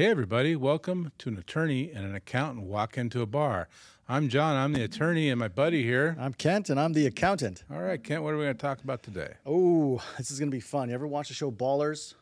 [0.00, 3.68] Hey, everybody, welcome to an attorney and an accountant walk into a bar.
[4.08, 6.16] I'm John, I'm the attorney, and my buddy here.
[6.18, 7.64] I'm Kent, and I'm the accountant.
[7.70, 9.34] All right, Kent, what are we going to talk about today?
[9.44, 10.88] Oh, this is going to be fun.
[10.88, 12.14] You ever watch the show Ballers?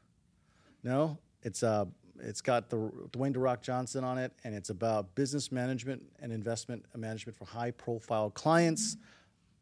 [0.82, 1.18] No?
[1.44, 1.84] It's uh,
[2.18, 6.32] it's got the Dwayne The Rock Johnson on it, and it's about business management and
[6.32, 8.96] investment management for high profile clients.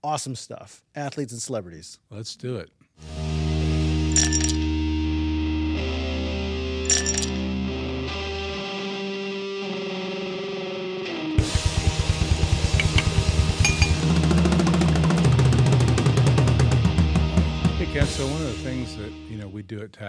[0.02, 0.82] Awesome stuff.
[0.94, 1.98] Athletes and celebrities.
[2.08, 2.70] Let's do it.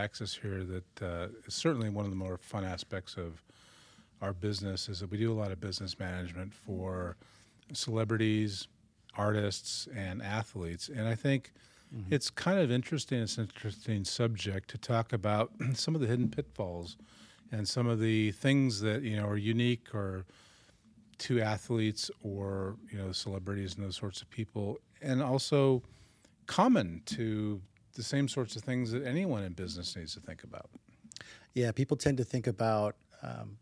[0.07, 3.43] Taxus here that uh, is certainly one of the more fun aspects of
[4.21, 7.17] our business is that we do a lot of business management for
[7.73, 8.70] celebrities,
[9.17, 10.88] artists, and athletes.
[10.88, 11.52] And I think
[12.09, 13.20] it's kind of interesting.
[13.20, 16.95] It's an interesting subject to talk about some of the hidden pitfalls
[17.52, 20.23] and some of the things that you know are unique or
[21.17, 25.83] to athletes or you know celebrities and those sorts of people, and also
[26.45, 27.61] common to
[27.98, 30.70] the same sorts of things that anyone in business needs to think about.
[31.53, 33.58] Yeah, people tend to think about um,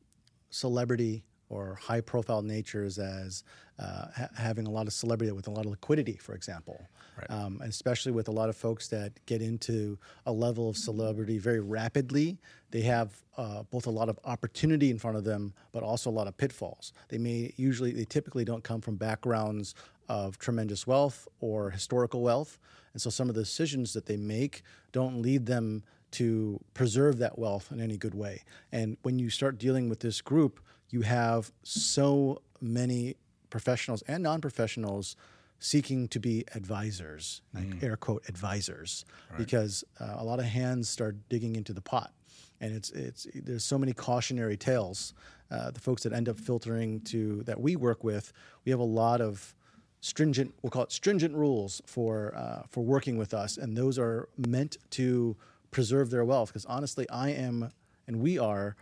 [0.50, 3.44] celebrity or high profile natures as
[3.80, 6.88] uh, ha- having a lot of celebrity with a lot of liquidity, for example.
[7.18, 7.32] Right.
[7.32, 11.38] Um, and especially with a lot of folks that get into a level of celebrity
[11.38, 12.38] very rapidly,
[12.72, 16.12] they have uh, both a lot of opportunity in front of them, but also a
[16.12, 16.92] lot of pitfalls.
[17.08, 19.76] They may usually, they typically don't come from backgrounds
[20.08, 22.58] of tremendous wealth or historical wealth.
[22.94, 27.38] And so some of the decisions that they make don't lead them to preserve that
[27.38, 28.44] wealth in any good way.
[28.72, 33.16] And when you start dealing with this group, you have so many
[33.50, 35.16] professionals and non professionals
[35.60, 39.06] seeking to be advisors, like air quote advisors,
[39.38, 42.14] because uh, a lot of hands start digging into the pot.
[42.62, 45.14] And it's, it's, there's so many cautionary tales.
[45.52, 48.32] Uh, the folks that end up filtering to that we work with,
[48.64, 49.56] we have a lot of
[50.02, 54.30] stringent we'll call it stringent rules for uh, for working with us and those are
[54.38, 55.36] meant to
[55.72, 57.72] preserve their wealth because honestly i am
[58.08, 58.76] and we are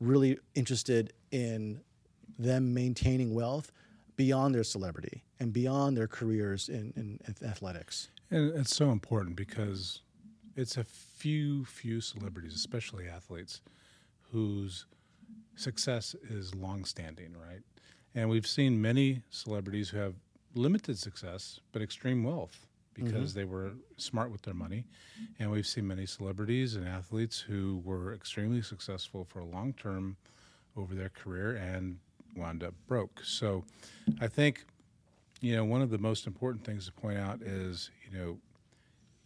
[0.00, 1.80] really interested in
[2.38, 3.70] them maintaining wealth
[4.16, 10.00] beyond their celebrity and beyond their careers in, in athletics And it's so important because
[10.56, 13.60] it's a few, few celebrities, especially athletes,
[14.32, 14.86] whose
[15.56, 17.60] success is longstanding, right?
[18.14, 20.14] And we've seen many celebrities who have
[20.54, 23.38] limited success but extreme wealth because mm-hmm.
[23.40, 24.84] they were smart with their money.
[25.38, 30.16] And we've seen many celebrities and athletes who were extremely successful for a long term
[30.76, 31.98] over their career and
[32.36, 33.20] wound up broke.
[33.24, 33.64] So
[34.20, 34.64] I think,
[35.40, 38.38] you know, one of the most important things to point out is, you know,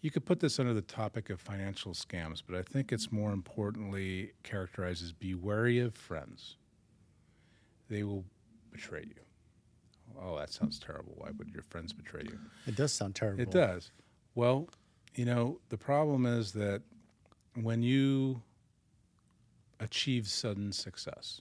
[0.00, 3.32] you could put this under the topic of financial scams, but I think it's more
[3.32, 6.56] importantly characterized as be wary of friends.
[7.88, 8.24] They will
[8.70, 9.27] betray you.
[10.20, 11.14] Oh, that sounds terrible.
[11.16, 12.38] Why would your friends betray you?
[12.66, 13.90] it does sound terrible It does.
[14.34, 14.68] Well,
[15.14, 16.82] you know, the problem is that
[17.54, 18.42] when you
[19.80, 21.40] achieve sudden success,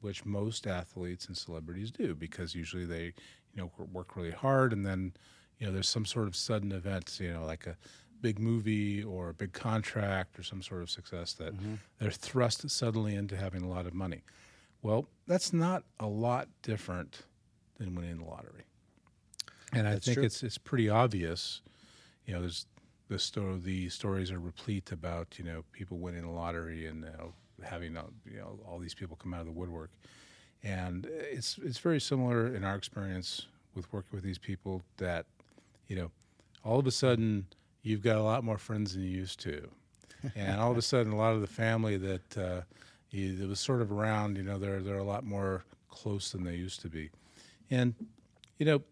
[0.00, 4.86] which most athletes and celebrities do, because usually they, you know, work really hard and
[4.86, 5.12] then,
[5.58, 7.76] you know, there's some sort of sudden event, you know, like a
[8.20, 11.74] big movie or a big contract or some sort of success that mm-hmm.
[11.98, 14.22] they're thrust suddenly into having a lot of money.
[14.82, 17.22] Well, that's not a lot different
[17.78, 18.64] than winning the lottery.
[19.72, 20.24] And I That's think true.
[20.24, 21.60] it's it's pretty obvious.
[22.26, 22.66] You know, there's
[23.08, 23.58] the story.
[23.58, 27.96] The stories are replete about you know people winning the lottery and you know, having
[27.96, 29.90] uh, you know all these people come out of the woodwork,
[30.62, 35.26] and it's it's very similar in our experience with working with these people that
[35.86, 36.10] you know
[36.64, 37.46] all of a sudden
[37.82, 39.68] you've got a lot more friends than you used to,
[40.34, 42.60] and all of a sudden a lot of the family that uh,
[43.10, 46.44] you, that was sort of around you know they're they're a lot more close than
[46.44, 47.10] they used to be,
[47.70, 47.94] and
[48.58, 48.82] you know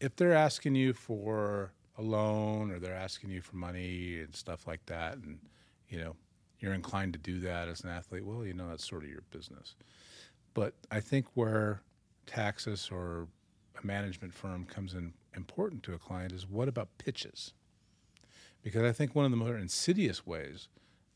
[0.00, 4.66] if they're asking you for a loan or they're asking you for money and stuff
[4.66, 5.38] like that, and
[5.88, 6.14] you know
[6.60, 9.22] you're inclined to do that as an athlete, well, you know that's sort of your
[9.30, 9.74] business.
[10.54, 11.82] But I think where
[12.26, 13.28] taxes or
[13.82, 17.52] a management firm comes in important to a client is what about pitches?
[18.62, 20.68] Because I think one of the more insidious ways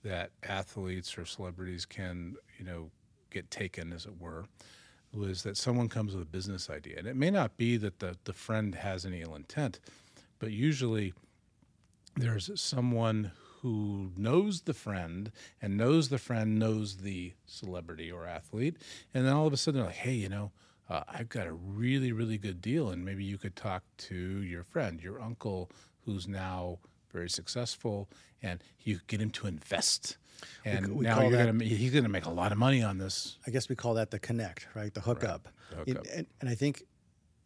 [0.05, 2.91] that athletes or celebrities can, you know,
[3.31, 4.45] get taken, as it were,
[5.13, 6.99] was that someone comes with a business idea.
[6.99, 9.81] And it may not be that the, the friend has any ill intent,
[10.39, 11.13] but usually
[12.17, 18.77] there's someone who knows the friend and knows the friend knows the celebrity or athlete.
[19.13, 20.53] And then all of a sudden they're like, hey, you know,
[20.89, 22.91] uh, I've got a really, really good deal.
[22.91, 25.71] And maybe you could talk to your friend, your uncle,
[26.05, 26.79] who's now
[27.13, 28.09] very successful,
[28.43, 30.17] and you get him to invest
[30.65, 33.39] and we now you're that- gonna he's gonna make a lot of money on this.
[33.47, 34.93] I guess we call that the connect, right?
[34.93, 35.49] The hookup.
[35.71, 36.07] the hookup.
[36.15, 36.85] and, and I think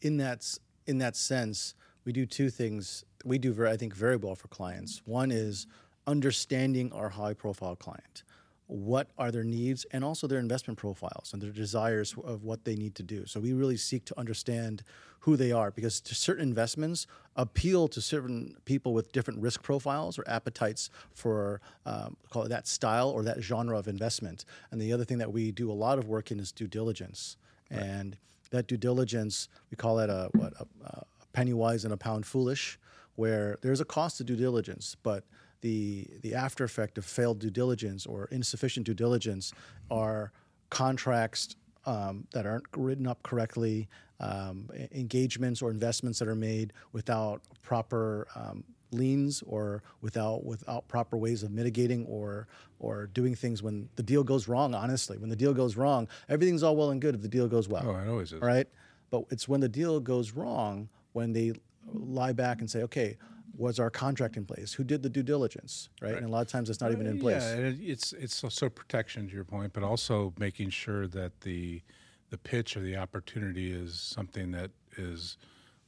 [0.00, 0.46] in that
[0.86, 1.74] in that sense,
[2.04, 3.04] we do two things.
[3.24, 5.00] We do very, I think, very well for clients.
[5.06, 5.66] One is
[6.06, 8.22] understanding our high profile client.
[8.66, 12.76] What are their needs and also their investment profiles and their desires of what they
[12.76, 13.26] need to do.
[13.26, 14.82] So we really seek to understand
[15.20, 17.06] who they are because to certain investments
[17.36, 22.66] appeal to certain people with different risk profiles or appetites for um, call it that
[22.66, 24.44] style or that genre of investment.
[24.70, 27.36] And the other thing that we do a lot of work in is due diligence.
[27.70, 28.16] And
[28.50, 32.26] that due diligence, we call it a what a, a penny wise and a pound
[32.26, 32.78] foolish,
[33.16, 35.24] where there's a cost to due diligence, but
[35.64, 39.52] the the after effect of failed due diligence or insufficient due diligence
[39.90, 40.30] are
[40.68, 41.56] contracts
[41.86, 43.88] um, that aren't written up correctly,
[44.20, 51.16] um, engagements or investments that are made without proper um, liens or without without proper
[51.16, 52.46] ways of mitigating or
[52.78, 54.74] or doing things when the deal goes wrong.
[54.74, 57.68] Honestly, when the deal goes wrong, everything's all well and good if the deal goes
[57.68, 58.40] well Oh, it always is.
[58.42, 58.66] right?
[59.10, 61.52] But it's when the deal goes wrong when they
[61.92, 63.16] lie back and say, okay,
[63.56, 64.72] was our contract in place?
[64.72, 66.14] Who did the due diligence, right?
[66.14, 67.42] And a lot of times it's not even in uh, place.
[67.42, 71.82] Yeah, and it's it's also protection to your point, but also making sure that the
[72.30, 75.36] the pitch or the opportunity is something that is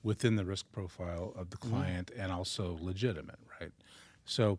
[0.03, 1.75] within the risk profile of the mm-hmm.
[1.75, 3.73] client and also legitimate, right?
[4.25, 4.59] So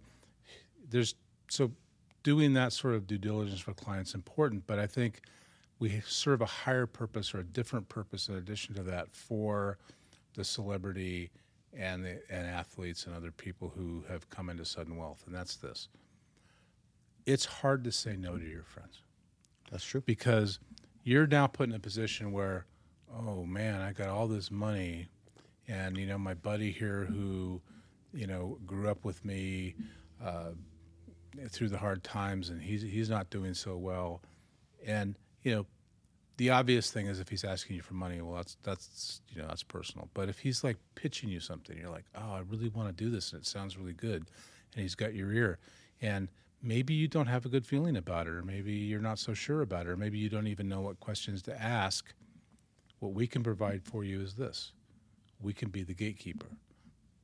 [0.89, 1.15] there's
[1.49, 1.71] so
[2.23, 5.21] doing that sort of due diligence for clients important, but I think
[5.79, 9.77] we serve a higher purpose or a different purpose in addition to that for
[10.33, 11.31] the celebrity
[11.73, 15.55] and the and athletes and other people who have come into sudden wealth, and that's
[15.57, 15.89] this.
[17.25, 19.01] It's hard to say no to your friends
[19.69, 20.01] That's true.
[20.05, 20.59] because
[21.03, 22.65] you're now put in a position where,
[23.13, 25.07] oh man, I got all this money,
[25.67, 27.61] and you know my buddy here who,
[28.13, 29.75] you know, grew up with me
[30.23, 30.51] uh,
[31.49, 34.21] through the hard times, and he's he's not doing so well,
[34.85, 35.65] and you know,
[36.37, 39.47] the obvious thing is if he's asking you for money, well, that's that's you know
[39.47, 40.07] that's personal.
[40.13, 43.09] But if he's like pitching you something, you're like, oh, I really want to do
[43.09, 44.25] this, and it sounds really good,
[44.73, 45.57] and he's got your ear,
[46.01, 46.29] and
[46.61, 49.61] maybe you don't have a good feeling about it, or maybe you're not so sure
[49.61, 52.13] about it, or maybe you don't even know what questions to ask.
[52.99, 54.73] What we can provide for you is this:
[55.41, 56.47] we can be the gatekeeper.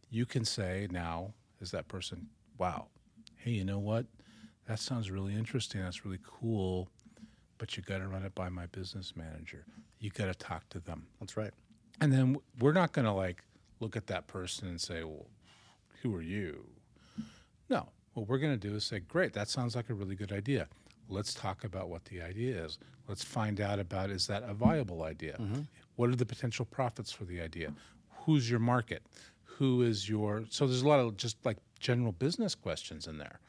[0.10, 2.28] You can say now, as that person,
[2.58, 2.88] wow,
[3.38, 4.06] hey, you know what?
[4.68, 5.82] That sounds really interesting.
[5.82, 6.90] That's really cool
[7.64, 9.64] but you got to run it by my business manager.
[10.02, 11.08] You got to talk to them.
[11.22, 11.54] That's right.
[12.02, 13.42] And then we're not going to like
[13.80, 15.28] look at that person and say, well,
[16.02, 16.66] who are you?
[17.70, 17.88] No.
[18.16, 20.68] What we're going to do is say, great, that sounds like a really good idea.
[21.08, 22.80] Let's talk about what the idea is.
[23.08, 25.38] Let's find out about is that a viable idea?
[25.40, 25.62] Mm-hmm.
[25.96, 27.72] What are the potential profits for the idea?
[28.26, 29.04] Who's your market?
[29.46, 33.40] Who is your so there's a lot of just like general business questions in there.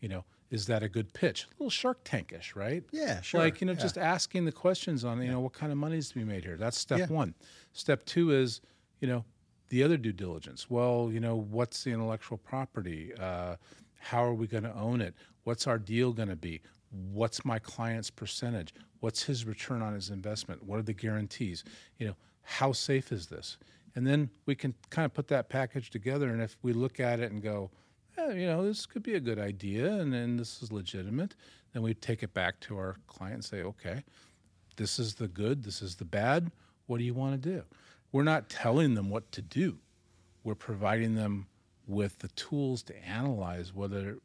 [0.00, 1.44] You know, is that a good pitch?
[1.44, 2.84] A little Shark Tankish, right?
[2.92, 3.40] Yeah, sure.
[3.40, 3.80] Like you know, Yeah.
[3.80, 6.44] just asking the questions on you know what kind of money is to be made
[6.44, 6.56] here.
[6.56, 7.06] That's step Yeah.
[7.06, 7.34] one.
[7.72, 8.60] Step two is
[9.00, 9.24] you know
[9.70, 10.68] the other due diligence.
[10.70, 13.12] Well, you know what's the intellectual property?
[13.14, 13.56] Uh,
[13.98, 15.14] how are we going to own it?
[15.44, 16.60] What's our deal going to be?
[16.90, 18.72] What's my client's percentage?
[19.00, 20.62] What's his return on his investment?
[20.62, 21.64] What are the guarantees?
[21.98, 23.56] You know, how safe is this?
[23.96, 26.28] And then we can kind of put that package together.
[26.28, 27.70] And if we look at it and go,
[28.18, 31.34] eh, you know, this could be a good idea, and then this is legitimate,
[31.72, 34.04] then we take it back to our client and say, okay,
[34.76, 36.50] this is the good, this is the bad.
[36.86, 37.62] What do you want to do?
[38.12, 39.78] We're not telling them what to do.
[40.44, 41.46] We're providing them
[41.86, 44.18] with the tools to analyze whether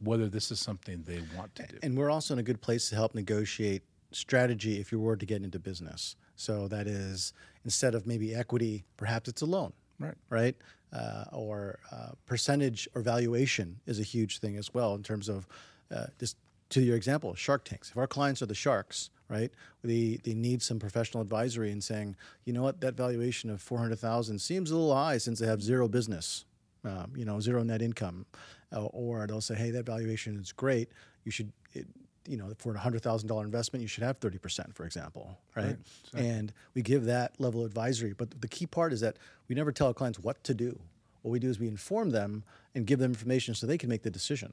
[0.00, 1.78] whether this is something they want to do.
[1.80, 5.24] And we're also in a good place to help negotiate strategy if you were to
[5.24, 6.16] get into business.
[6.34, 7.32] So that is
[7.64, 9.72] instead of maybe equity, perhaps it's a loan.
[10.00, 10.14] Right.
[10.28, 10.56] Right.
[10.92, 15.46] Uh, or uh, percentage or valuation is a huge thing as well in terms of
[15.90, 16.36] uh, just
[16.68, 17.90] to your example, Shark Tanks.
[17.90, 19.50] If our clients are the sharks, right,
[19.82, 23.78] they they need some professional advisory in saying, you know what, that valuation of four
[23.78, 26.44] hundred thousand seems a little high since they have zero business,
[26.84, 28.26] um, you know, zero net income,
[28.70, 30.88] uh, or they'll say, hey, that valuation is great.
[31.24, 31.52] You should.
[31.72, 31.86] It,
[32.26, 35.38] you know, for a hundred thousand dollar investment, you should have thirty percent, for example,
[35.56, 35.76] right?
[36.14, 38.12] And we give that level of advisory.
[38.12, 39.16] But the key part is that
[39.48, 40.78] we never tell our clients what to do.
[41.22, 44.02] What we do is we inform them and give them information so they can make
[44.02, 44.52] the decision.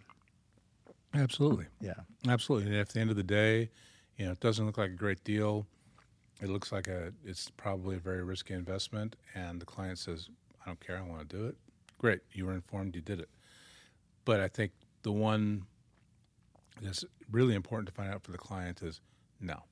[1.14, 1.66] Absolutely.
[1.82, 1.94] Yeah.
[2.28, 2.70] Absolutely.
[2.72, 3.70] And at the end of the day,
[4.18, 5.66] you know, it doesn't look like a great deal.
[6.42, 10.30] It looks like a it's probably a very risky investment and the client says,
[10.62, 11.56] I don't care, I want to do it.
[11.98, 12.20] Great.
[12.32, 13.30] You were informed, you did it.
[14.26, 14.72] But I think
[15.02, 15.66] the one
[16.82, 19.02] that's really important to find out for the client is
[19.40, 19.64] no.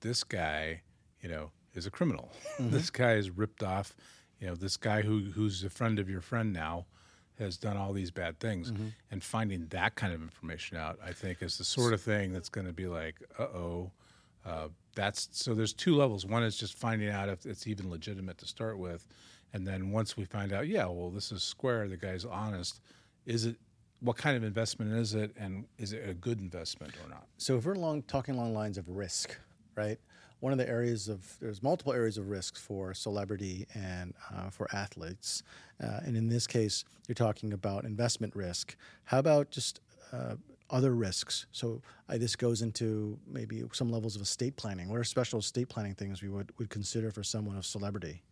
[0.00, 0.82] This guy,
[1.20, 2.30] you know, is a criminal.
[2.58, 3.94] this guy is ripped off.
[4.40, 6.86] You know, this guy who who's a friend of your friend now
[7.38, 8.72] has done all these bad things,
[9.10, 12.48] and finding that kind of information out, I think, is the sort of thing that's
[12.48, 13.92] going to be like, uh oh.
[14.44, 15.54] Uh, that's so.
[15.54, 16.24] There's two levels.
[16.24, 19.06] One is just finding out if it's even legitimate to start with,
[19.52, 21.88] and then once we find out, yeah, well, this is square.
[21.88, 22.80] The guy's honest.
[23.26, 23.56] Is it?
[24.00, 27.26] What kind of investment is it, and is it a good investment or not?
[27.38, 29.36] So if we're long, talking along lines of risk,
[29.74, 29.98] right?
[30.40, 34.68] One of the areas of there's multiple areas of risk for celebrity and uh, for
[34.74, 35.42] athletes,
[35.82, 38.76] uh, and in this case, you're talking about investment risk.
[39.04, 39.80] How about just
[40.12, 40.36] uh,
[40.68, 41.46] other risks?
[41.52, 44.90] So uh, this goes into maybe some levels of estate planning.
[44.90, 48.22] What are special estate planning things we would, would consider for someone of celebrity?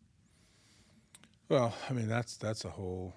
[1.48, 3.14] Well, I mean that's that's a whole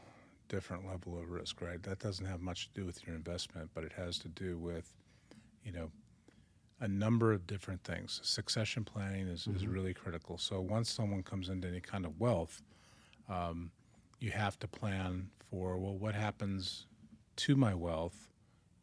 [0.48, 1.82] different level of risk, right?
[1.84, 4.94] That doesn't have much to do with your investment, but it has to do with,
[5.64, 5.92] you know,
[6.80, 8.20] a number of different things.
[8.24, 10.38] Succession planning is, is really critical.
[10.38, 12.62] So once someone comes into any kind of wealth,
[13.28, 13.72] um,
[14.20, 16.86] you have to plan for well, what happens
[17.38, 18.30] to my wealth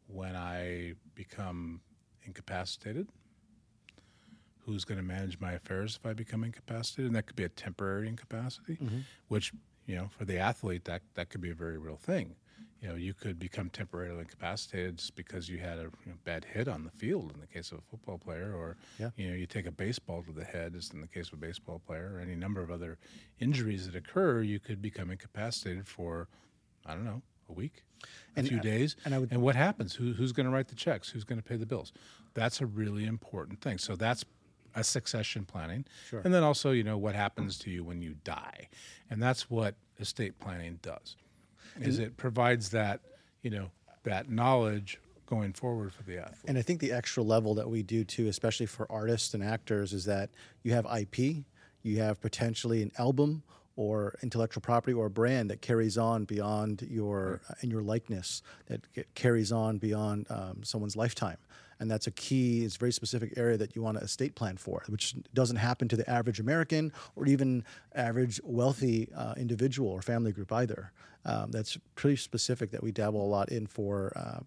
[0.07, 1.81] when I become
[2.23, 3.07] incapacitated?
[4.65, 7.05] Who's going to manage my affairs if I become incapacitated?
[7.07, 8.77] And that could be a temporary incapacity,
[9.27, 9.53] which
[9.85, 12.35] you know, for the athlete, that that could be a very real thing.
[12.81, 16.45] You know, you could become temporarily incapacitated just because you had a you know, bad
[16.45, 19.09] hit on the field, in the case of a football player, or Yeah.
[19.15, 21.37] you know, you take a baseball to the head, as in the case of a
[21.37, 22.97] baseball player, or any number of other
[23.39, 24.41] injuries that occur.
[24.41, 26.27] You could become incapacitated for,
[26.85, 29.55] I don't know, a week, a And few I- days, and I would- and what
[29.55, 29.95] happens?
[29.95, 31.09] Who, who's going to write the checks?
[31.09, 31.91] Who's going to pay the bills?
[32.35, 33.77] That's a really important thing.
[33.79, 34.25] So that's
[34.75, 35.85] a succession planning.
[36.09, 36.21] Sure.
[36.23, 38.69] And then also, you know, what happens to you when you die.
[39.09, 41.15] And that's what estate planning does.
[41.79, 43.01] Is it provides that,
[43.41, 43.69] you know,
[44.03, 46.45] that knowledge going forward for the athlete.
[46.47, 49.93] And I think the extra level that we do too, especially for artists and actors,
[49.93, 50.29] is that
[50.63, 51.43] you have IP,
[51.81, 53.43] you have potentially an album
[53.75, 58.81] or intellectual property or a brand that carries on beyond your and your likeness that
[58.93, 61.37] ca- carries on beyond um, someone's lifetime.
[61.79, 64.57] And that's a key, it's a very specific area that you want to estate plan
[64.57, 67.63] for, which doesn't happen to the average American or even
[67.93, 70.91] average wealthy uh, individual or family group either.
[71.25, 74.39] Um, that's pretty specific that we dabble a lot in for uh,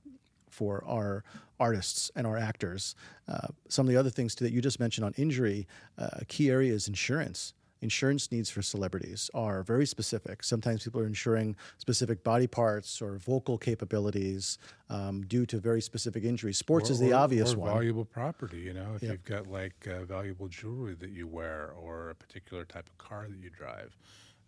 [0.48, 1.24] for our
[1.60, 2.94] artists and our actors.
[3.28, 5.66] Uh, some of the other things too that you just mentioned on injury,
[5.98, 7.52] uh, a key area is insurance.
[7.88, 10.42] Insurance needs for celebrities are very specific.
[10.42, 14.58] Sometimes people are insuring specific body parts or vocal capabilities
[14.90, 16.58] um, due to very specific injuries.
[16.58, 17.72] Sports Or- is the or- obvious or one.
[17.72, 19.12] valuable property, you know, if Yep.
[19.12, 23.28] you've got like uh, valuable jewelry that you wear or a particular type of car
[23.28, 23.96] that you drive,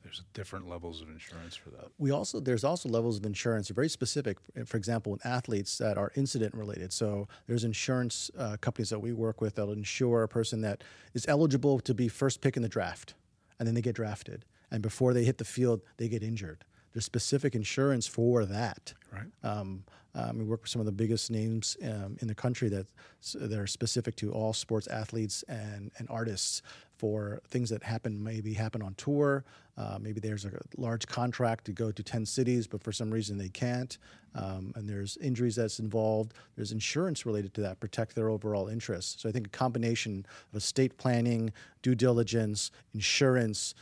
[0.03, 1.89] there's different levels of insurance for that.
[1.99, 6.11] we also there's also levels of insurance very specific for example with athletes that are
[6.17, 10.61] incident related so there's insurance uh, companies that we work with that'll insure a person
[10.63, 10.83] that
[11.15, 13.15] is eligible to be first pick in the draft
[13.59, 17.05] and then they get drafted and before they hit the field they get injured there's
[17.05, 19.27] specific insurance for that Right.
[19.43, 22.87] um, um, we work with some of the biggest names um, in the country that
[23.35, 26.63] that are specific to all sports athletes and, and artists
[26.97, 29.45] for things that happen maybe happen on tour.
[29.79, 33.39] Uh, maybe there's a large contract to go to 10 cities, but for some reason
[33.39, 33.97] they can't.
[34.35, 36.35] Um, and there's injuries that's involved.
[36.57, 39.23] There's insurance related to that, protect their overall interests.
[39.23, 43.75] So I think a combination of estate planning, due diligence, insurance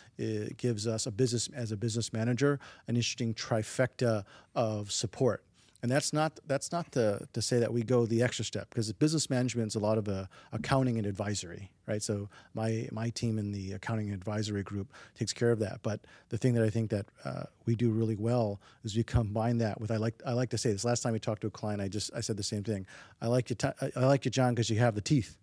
[0.56, 5.42] gives us a business as a business manager an interesting trifecta of support.
[5.80, 8.92] And that's not that's not to, to say that we go the extra step because
[8.92, 12.02] business management is a lot of uh, accounting and advisory, right?
[12.02, 15.78] So my my team in the accounting and advisory group takes care of that.
[15.84, 19.58] But the thing that I think that uh, we do really well is we combine
[19.58, 20.84] that with I like I like to say this.
[20.84, 22.84] Last time we talked to a client, I just I said the same thing.
[23.22, 25.36] I like you, t- I I like you, John, because you have the teeth,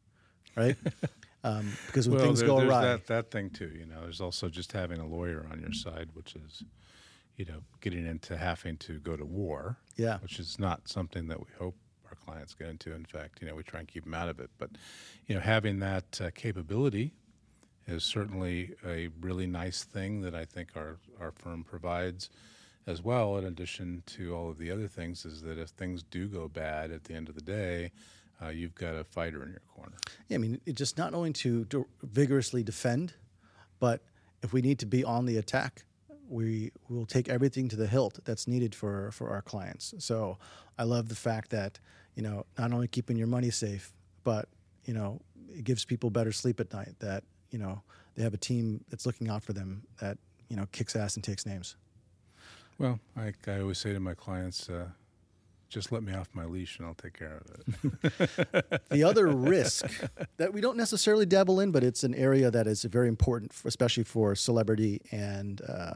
[0.58, 0.76] right?
[1.46, 3.72] um, because when well, things there- go there's awry, that, that thing too.
[3.74, 6.64] You know, there's also just having a lawyer on your side, which is,
[7.38, 9.78] you know, getting into having to go to war.
[9.96, 10.20] Yeah.
[10.20, 11.76] Which is not something that we hope
[12.08, 12.94] our clients get into.
[12.94, 14.50] In fact, you know, we try and keep them out of it.
[14.58, 14.72] But,
[15.28, 17.14] you know, having that uh, capability
[17.88, 22.30] is certainly a really nice thing that I think our our firm provides.
[22.88, 26.28] As well, in addition to all of the other things, is that if things do
[26.28, 27.92] go bad at the end of the day,
[28.40, 29.96] uh, you've got a fighter in your corner.
[30.28, 33.14] Yeah, I mean, it just not only to, to vigorously defend,
[33.80, 34.02] but
[34.44, 35.86] if we need to be on the attack,
[36.30, 39.94] we will take everything to the hilt that's needed for for our clients.
[40.00, 40.38] So
[40.78, 41.80] I love the fact that
[42.16, 44.48] you know not only keeping your money safe, but
[44.86, 46.96] you know it gives people better sleep at night.
[47.00, 47.82] That you know
[48.16, 50.18] they have a team that's looking out for them that
[50.50, 51.76] you know kicks ass and takes names.
[52.78, 54.88] Well, like I always say to my clients, uh,
[55.70, 58.82] just let me off my leash and I'll take care of it.
[58.90, 59.86] the other risk
[60.38, 63.68] that we don't necessarily dabble in, but it's an area that is very important, for,
[63.68, 65.96] especially for celebrity and uh,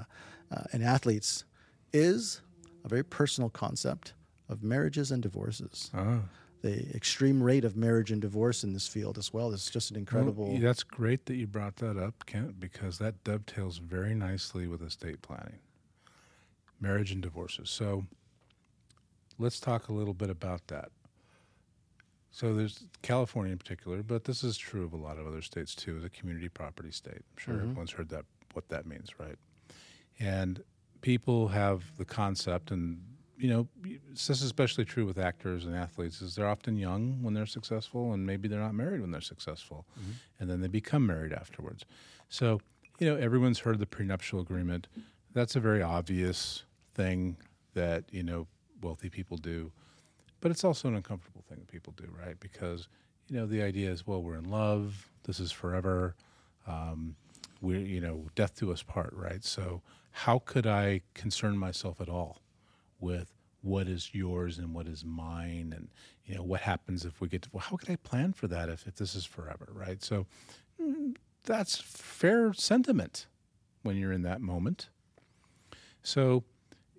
[0.51, 1.45] uh, and athletes,
[1.93, 2.41] is
[2.83, 4.13] a very personal concept
[4.47, 5.91] of marriages and divorces.
[5.95, 6.21] Oh.
[6.61, 9.97] The extreme rate of marriage and divorce in this field as well is just an
[9.97, 10.49] incredible.
[10.49, 14.81] Well, that's great that you brought that up, Kent, because that dovetails very nicely with
[14.81, 15.59] estate planning,
[16.81, 17.69] marriage and divorces.
[17.69, 18.05] So
[19.39, 20.91] let's talk a little bit about that.
[22.31, 25.73] So there's California in particular, but this is true of a lot of other states
[25.73, 25.99] too.
[26.05, 27.13] A community property state.
[27.15, 27.69] I'm sure mm-hmm.
[27.69, 29.35] everyone's heard that what that means, right?
[30.19, 30.63] And
[31.01, 33.01] people have the concept, and
[33.37, 33.67] you know,
[34.11, 38.13] this is especially true with actors and athletes, is they're often young when they're successful,
[38.13, 40.11] and maybe they're not married when they're successful, mm-hmm.
[40.39, 41.85] and then they become married afterwards.
[42.27, 42.59] So
[42.99, 44.87] you know, everyone's heard the prenuptial agreement.
[45.33, 47.37] That's a very obvious thing
[47.73, 48.47] that you know
[48.81, 49.71] wealthy people do,
[50.41, 52.39] but it's also an uncomfortable thing that people do, right?
[52.39, 52.87] Because
[53.29, 55.09] you know the idea is, well, we're in love.
[55.23, 56.15] This is forever.
[56.67, 57.15] Um,
[57.61, 59.43] we're you know death to us part, right?
[59.43, 59.81] So
[60.11, 62.41] how could I concern myself at all
[62.99, 65.89] with what is yours and what is mine, and
[66.25, 67.49] you know what happens if we get to?
[67.51, 70.03] Well, how could I plan for that if, if this is forever, right?
[70.03, 70.25] So
[70.81, 73.27] mm, that's fair sentiment
[73.83, 74.89] when you're in that moment.
[76.03, 76.43] So,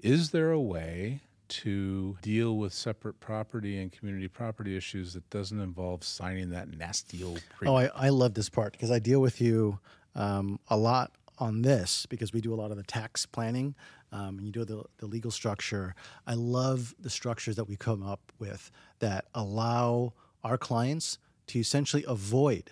[0.02, 1.20] is there a way
[1.50, 7.22] to deal with separate property and community property issues that doesn't involve signing that nasty
[7.22, 9.78] old pre- Oh, I, I love this part because I deal with you
[10.14, 13.74] um, a lot on this because we do a lot of the tax planning
[14.12, 15.94] um, and you do the, the legal structure.
[16.26, 20.12] I love the structures that we come up with that allow
[20.44, 22.70] our clients to essentially avoid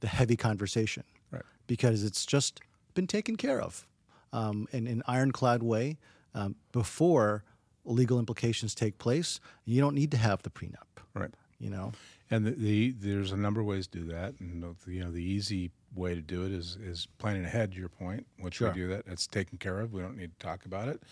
[0.00, 1.42] the heavy conversation Right.
[1.66, 2.60] because it's just
[2.94, 3.86] been taken care of
[4.32, 5.98] um, in an ironclad way
[6.34, 7.44] um, before
[7.84, 9.40] legal implications take place.
[9.64, 11.30] You don't need to have the prenup, right.
[11.58, 11.92] you know?
[12.30, 15.10] And the, the there's a number of ways to do that, and the, you know
[15.10, 17.72] the easy way to do it is is planning ahead.
[17.72, 18.70] To your point, which Sure.
[18.70, 19.92] we do that, it's taken care of.
[19.92, 21.02] We don't need to talk about it,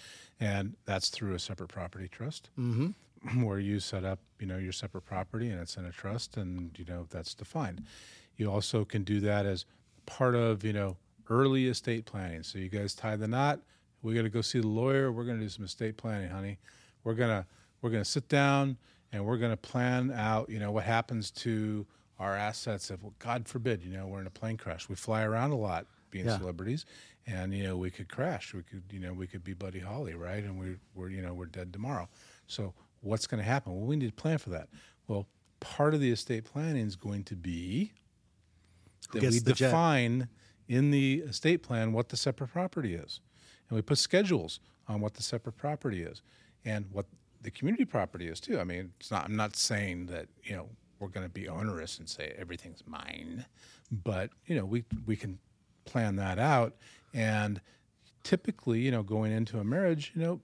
[0.41, 3.43] and that's through a separate property trust, mm-hmm.
[3.45, 6.79] where you set up you know your separate property and it's in a trust, and
[6.79, 7.85] you know that's defined.
[8.37, 9.67] You also can do that as
[10.07, 10.97] part of you know
[11.29, 12.43] early estate planning.
[12.45, 13.61] So you guys tie the knot.
[14.03, 15.13] We got to go see the lawyer.
[15.13, 16.59] We're going to do some estate planning, honey.
[17.05, 17.47] We're gonna
[17.81, 18.77] we're gonna sit down
[19.13, 20.51] and we're gonna plan out.
[20.51, 21.87] You know what happens to
[22.19, 24.89] our assets if, well, God forbid, you know, we're in a plane crash.
[24.91, 26.37] We fly around a lot, being Yeah.
[26.37, 26.85] celebrities,
[27.27, 28.53] and you know we could crash.
[28.53, 30.45] We could you know we could be Buddy Holly, right?
[30.45, 32.09] And we we're you know we're dead tomorrow.
[32.47, 33.73] So what's going to happen?
[33.75, 34.69] Well, we need to plan for that.
[35.09, 35.27] Well,
[35.61, 37.93] part of the estate planning is going to be
[39.15, 39.67] that we the jet?
[39.69, 40.29] define
[40.69, 43.21] in the estate plan what the separate property is.
[43.71, 46.21] And we put schedules on what the separate property is
[46.65, 47.07] and what
[47.41, 48.61] the community property is too.
[48.61, 51.99] I mean, it's not I'm not saying that, you know, we're going to be onerous
[51.99, 53.47] and say everything's mine,
[53.91, 55.39] but, you know, we we can
[55.87, 56.75] plan that out
[57.15, 57.61] and
[58.23, 60.41] typically, you know, going into a marriage, you know,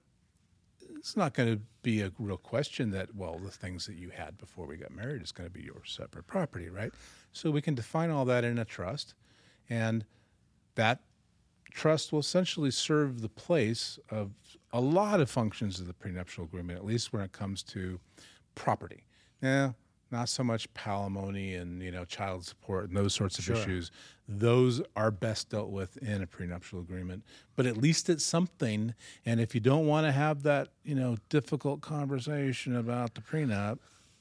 [0.97, 4.37] it's not going to be a real question that well the things that you had
[4.39, 6.93] before we got married is going to be your separate property right
[7.33, 9.15] so we can define all that in a trust
[9.71, 10.05] and
[10.75, 11.01] that
[11.77, 14.31] trust will essentially serve the place of
[14.73, 18.01] a lot of functions of the prenuptial agreement at least when it comes to
[18.55, 19.05] property
[19.43, 19.75] now
[20.11, 23.57] not so much palimony and you know child support and those sorts of Sure.
[23.57, 23.91] issues
[24.27, 27.23] those are best dealt with in a prenuptial agreement
[27.57, 28.95] but at least it's something
[29.27, 33.79] and if you don't want to have that you know difficult conversation about the prenup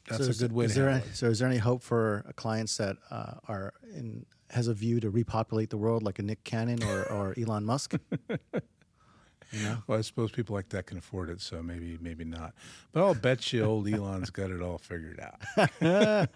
[0.10, 1.16] that's So a good way is to there any, it.
[1.16, 5.00] So, is there any hope for uh, clients that uh, are in has a view
[5.00, 7.96] to repopulate the world like a Nick Cannon or, or Elon Musk?
[8.30, 12.54] you know, well, I suppose people like that can afford it, so maybe maybe not.
[12.92, 16.30] But I'll bet you old Elon's got it all figured out.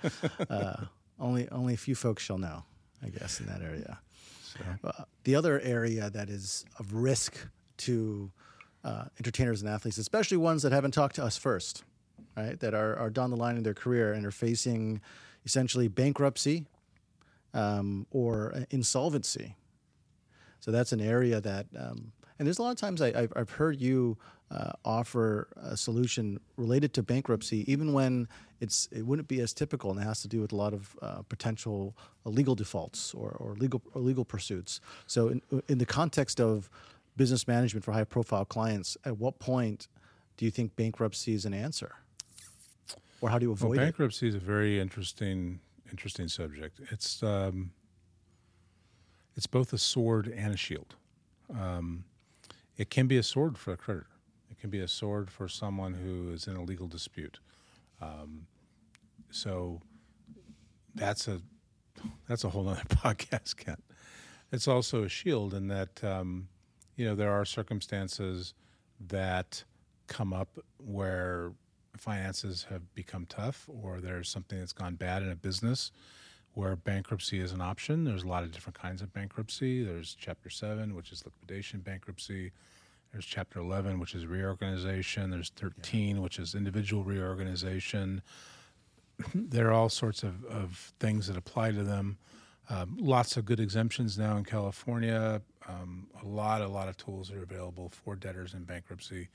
[1.20, 2.64] only only a few folks shall know,
[3.04, 4.00] I guess, in that area.
[4.44, 7.36] So, Uh, the other area that is of risk
[7.78, 8.32] to
[8.84, 11.84] uh, entertainers and athletes, especially ones that haven't talked to us first,
[12.36, 12.60] right?
[12.60, 15.02] That are, are down the line in their career and are facing
[15.46, 16.66] essentially bankruptcy
[17.54, 19.56] um, or uh, insolvency.
[20.60, 23.50] So that's an area that, um, and there's a lot of times I, I've, I've
[23.50, 24.18] heard you
[24.52, 28.28] uh, offer a solution related to bankruptcy, even when
[28.60, 30.96] it's it wouldn't be as typical, and it has to do with a lot of
[31.02, 34.82] uh, potential uh, legal defaults or, or legal or legal pursuits.
[35.06, 36.70] So in, in the context of
[37.16, 39.88] business management for high profile clients, at what point
[40.38, 41.96] do you think bankruptcy is an answer,
[43.22, 43.82] or how do you well, avoid it?
[43.82, 46.80] bankruptcy is a very interesting interesting subject.
[46.92, 47.72] It's um,
[49.36, 50.96] it's both a sword and a shield.
[51.58, 52.04] Um,
[52.78, 54.08] it can be a sword for a creditor.
[54.50, 57.40] It can be a sword for someone who is in a legal dispute.
[58.02, 58.48] Um,
[59.32, 59.82] so
[60.96, 61.42] that's a
[62.28, 63.84] that's a whole other podcast, Kent.
[64.52, 66.48] It's also a shield in that um,
[66.96, 68.54] you know there are circumstances
[69.08, 69.64] that
[70.08, 71.54] come up where
[72.00, 75.92] finances have become tough or there's something that's gone bad in a business
[76.54, 78.04] where bankruptcy is an option.
[78.04, 79.84] There's a lot of different kinds of bankruptcy.
[79.84, 82.52] There's Chapter 7, which is liquidation bankruptcy.
[83.12, 85.30] There's Chapter 11, which is reorganization.
[85.30, 86.22] There's 13, yeah.
[86.22, 88.22] which is individual reorganization.
[89.34, 92.18] there are all sorts of, of things that apply to them.
[92.70, 95.42] Um, lots of good exemptions now in California.
[95.68, 99.30] Um, a lot, a lot of tools are available for debtors in bankruptcy.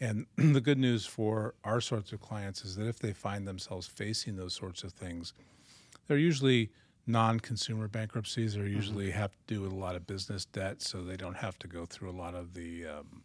[0.00, 3.86] And the good news for our sorts of clients is that if they find themselves
[3.86, 5.32] facing those sorts of things,
[6.06, 6.70] they're usually
[7.06, 8.54] non-consumer bankruptcies.
[8.54, 8.74] They mm-hmm.
[8.74, 9.18] usually mm-hmm.
[9.18, 11.84] have to do with a lot of business debt, so they don't have to go
[11.84, 13.22] through a lot of the, um,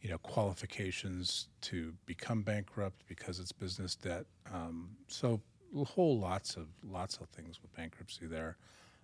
[0.00, 4.26] you know, qualifications to become bankrupt because it's business debt.
[4.52, 5.40] Um, so
[5.82, 8.56] whole lots of lots of things with bankruptcy there.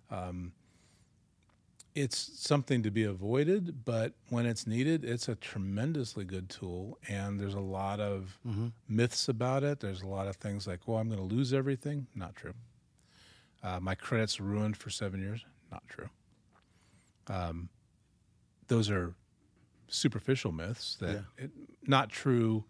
[0.09, 0.53] Um,
[1.93, 6.97] it's something to be avoided, but when it's needed, it's a tremendously good tool.
[7.07, 8.67] And there's a lot of mm-hmm.
[8.87, 9.79] myths about it.
[9.79, 12.53] There's a lot of things like, "Well, I'm going to lose everything." Not true.
[13.63, 15.45] Uh, my credit's ruined for seven years.
[15.71, 16.09] Not true.
[17.27, 17.69] Um,
[18.67, 19.13] those are
[19.87, 21.45] superficial myths that yeah.
[21.45, 21.51] it,
[21.85, 22.63] not true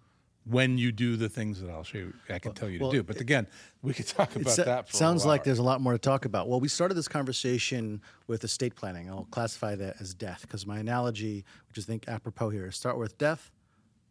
[0.45, 2.89] when you do the things that I'll show you, I can well, tell you to
[2.89, 3.03] do.
[3.03, 3.47] But again,
[3.81, 4.89] we could talk about that.
[4.89, 6.47] For sounds like there's a lot more to talk about.
[6.47, 9.09] Well, we started this conversation with estate planning.
[9.09, 12.97] I'll classify that as death because my analogy, which is think apropos here, is start
[12.97, 13.51] with death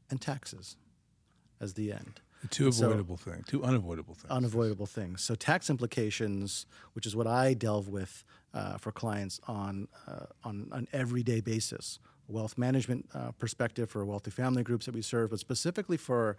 [0.08, 0.76] and taxes
[1.60, 2.20] as the end.
[2.48, 4.30] Two avoidable so, things, two unavoidable things.
[4.30, 5.22] Unavoidable things.
[5.22, 6.64] So tax implications,
[6.94, 11.98] which is what I delve with uh, for clients on uh, on an everyday basis
[12.30, 16.36] wealth management uh, perspective for wealthy family groups that we serve, but specifically for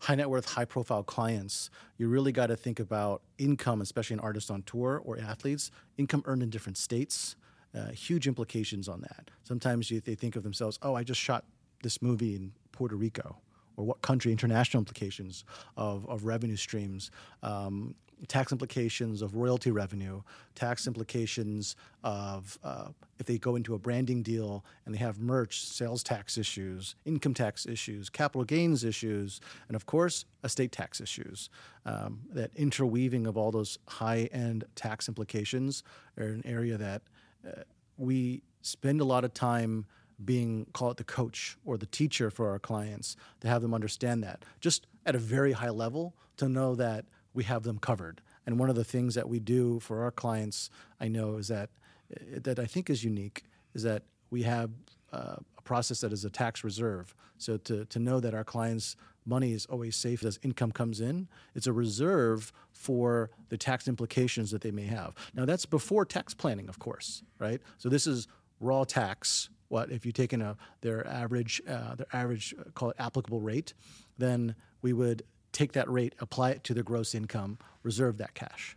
[0.00, 4.20] high net worth, high profile clients, you really got to think about income, especially an
[4.20, 7.36] artist on tour or athletes, income earned in different states.
[7.72, 9.30] Uh, huge implications on that.
[9.44, 11.44] Sometimes you, they think of themselves, oh, I just shot
[11.82, 13.36] this movie in Puerto Rico
[13.76, 15.44] or what country, international implications
[15.76, 17.10] of, of revenue streams.
[17.42, 17.94] Um,
[18.28, 20.22] tax implications of royalty revenue,
[20.54, 25.64] tax implications of uh, if they go into a branding deal and they have merch,
[25.64, 31.50] sales tax issues, income tax issues, capital gains issues, and of course, estate tax issues.
[31.86, 35.82] Um, that interweaving of all those high end tax implications
[36.18, 37.02] are an area that
[37.46, 37.62] uh,
[37.96, 39.86] we spend a lot of time
[40.22, 44.22] being call it the coach or the teacher for our clients to have them understand
[44.22, 48.20] that just at a very high level to know that we have them covered.
[48.46, 51.70] And one of the things that we do for our clients, I know, is that
[52.14, 54.70] eh, that I think is unique is that we have
[55.12, 57.14] uh, a process that is a tax reserve.
[57.38, 61.28] So to to know that our clients' money is always safe as income comes in,
[61.54, 65.14] it's a reserve for the tax implications that they may have.
[65.34, 67.60] Now that's before tax planning, of course, right?
[67.78, 68.26] So this is
[68.60, 69.50] raw tax.
[69.68, 73.40] What if you take in a their average uh, their average uh, call it applicable
[73.40, 73.74] rate,
[74.18, 78.76] then we would take that rate, apply it to their gross income, reserve that cash.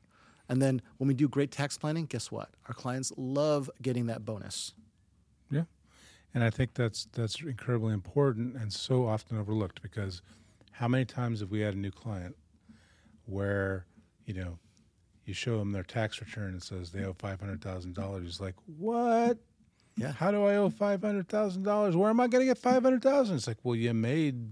[0.50, 2.50] And then when we do great tax planning, guess what?
[2.68, 4.74] Our clients love getting that bonus.
[5.50, 5.64] Yeah.
[6.34, 10.22] And I think that's that's incredibly important and so often overlooked because
[10.72, 12.36] how many times have we had a new client
[13.26, 13.86] where,
[14.26, 14.58] you know,
[15.26, 18.28] you show them their tax return and says they owe five hundred thousand dollars.
[18.28, 19.38] It's like, what?
[19.96, 20.12] Yeah.
[20.12, 21.96] How do I owe five hundred thousand dollars?
[21.96, 23.38] Where am I going to get five hundred thousand?
[23.38, 24.50] It's like, well, you made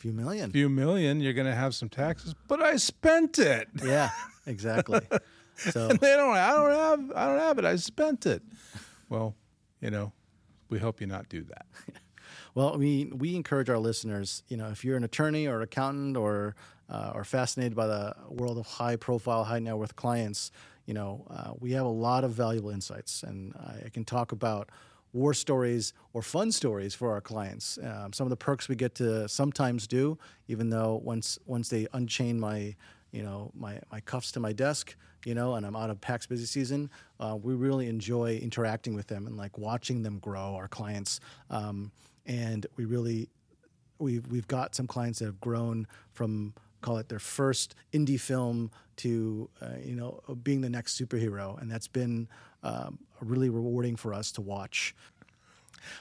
[0.00, 0.50] few million.
[0.50, 3.68] few million, you're going to have some taxes, but I spent it.
[3.84, 4.10] Yeah,
[4.46, 5.00] exactly.
[5.56, 6.36] so they don't.
[6.36, 7.16] I don't have.
[7.16, 7.64] I don't have it.
[7.64, 8.42] I spent it.
[9.08, 9.34] Well,
[9.80, 10.12] you know,
[10.70, 11.66] we hope you not do that.
[12.54, 14.42] well, we we encourage our listeners.
[14.48, 16.56] You know, if you're an attorney or accountant or
[16.88, 20.50] uh, or fascinated by the world of high profile, high net worth clients,
[20.86, 24.70] you know, uh, we have a lot of valuable insights, and I can talk about
[25.12, 27.78] war stories or fun stories for our clients.
[27.82, 30.18] Um, some of the perks we get to sometimes do,
[30.48, 32.74] even though once once they unchain my
[33.12, 34.94] you know my, my cuffs to my desk,
[35.24, 39.06] you know, and I'm out of PAX busy season, uh, we really enjoy interacting with
[39.08, 40.54] them and like watching them grow.
[40.54, 41.20] Our clients,
[41.50, 41.90] um,
[42.26, 43.28] and we really
[43.98, 48.70] we've we've got some clients that have grown from call it their first indie film
[48.96, 52.28] to uh, you know being the next superhero, and that's been
[52.62, 54.94] um, really rewarding for us to watch.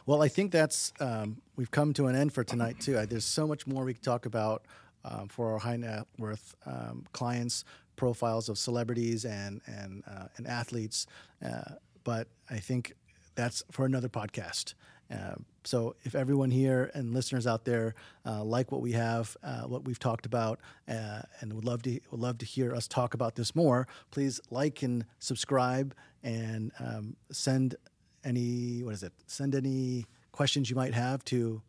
[0.05, 3.05] Well, I think that's um, we've come to an end for tonight too.
[3.05, 4.65] There's so much more we could talk about
[5.05, 7.63] um, for our high net worth um, clients,
[7.95, 11.07] profiles of celebrities and and uh, and athletes,
[11.45, 12.95] uh, but I think
[13.35, 14.73] that's for another podcast.
[15.11, 17.95] Uh, so if everyone here and listeners out there
[18.25, 21.99] uh, like what we have, uh, what we've talked about, uh, and would love to
[22.11, 27.15] would love to hear us talk about this more, please like and subscribe and um,
[27.31, 27.75] send
[28.23, 29.13] any what is it?
[29.27, 31.61] Send any questions you might have to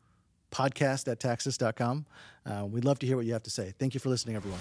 [0.51, 2.07] podcast at taxus.com.
[2.45, 3.73] Uh, we'd love to hear what you have to say.
[3.79, 4.61] Thank you for listening, everyone.